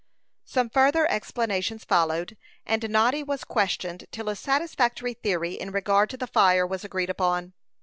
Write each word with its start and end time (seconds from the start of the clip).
Some 0.45 0.71
further 0.71 1.05
explanations 1.11 1.83
followed, 1.83 2.35
and 2.65 2.89
Noddy 2.89 3.21
was 3.21 3.43
questioned 3.43 4.05
till 4.09 4.29
a 4.29 4.35
satisfactory 4.35 5.13
theory 5.13 5.51
in 5.53 5.69
regard 5.69 6.09
to 6.09 6.17
the 6.17 6.25
fire 6.25 6.65
was 6.65 6.83
agreed 6.83 7.11
upon. 7.11 7.53